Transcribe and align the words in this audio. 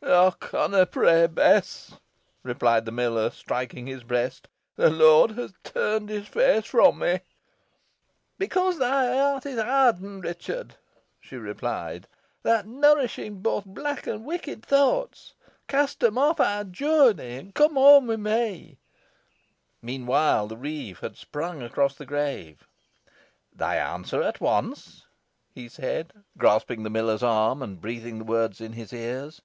"Ey 0.00 0.30
conna 0.38 0.86
pray, 0.86 1.26
Bess," 1.26 1.96
replied 2.44 2.84
the 2.84 2.92
miller, 2.92 3.30
striking 3.30 3.88
his 3.88 4.04
breast. 4.04 4.46
"The 4.76 4.90
Lord 4.90 5.32
has 5.32 5.54
turned 5.64 6.08
his 6.08 6.28
feace 6.28 6.66
fro' 6.66 6.92
me." 6.92 7.18
"Becose 8.38 8.78
thy 8.78 9.12
heart 9.12 9.44
is 9.44 9.60
hardened, 9.60 10.22
Ruchot," 10.22 10.76
she 11.20 11.34
replied. 11.34 12.06
"Theaw 12.44 12.60
'rt 12.60 12.66
nourishin' 12.66 13.42
nowt 13.42 13.64
boh 13.64 13.72
black 13.72 14.06
an 14.06 14.22
wicked 14.22 14.64
thowts. 14.64 15.34
Cast 15.66 16.04
em 16.04 16.16
off 16.16 16.38
ye, 16.38 16.44
I 16.44 16.60
adjure 16.60 17.12
thee, 17.12 17.34
an 17.36 17.50
come 17.50 17.74
whoam 17.74 18.06
wi 18.06 18.16
me." 18.18 18.78
Meanwhile, 19.82 20.46
the 20.46 20.56
reeve 20.56 21.00
had 21.00 21.16
sprung 21.16 21.60
across 21.60 21.96
the 21.96 22.06
grave. 22.06 22.68
"Thy 23.52 23.74
answer 23.74 24.22
at 24.22 24.40
once," 24.40 25.06
he 25.52 25.68
said, 25.68 26.12
grasping 26.36 26.84
the 26.84 26.88
miller's 26.90 27.24
arm, 27.24 27.60
and 27.64 27.80
breathing 27.80 28.18
the 28.20 28.24
words 28.24 28.60
in 28.60 28.74
his 28.74 28.92
ears. 28.92 29.42